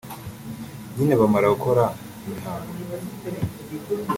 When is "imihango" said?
2.25-2.71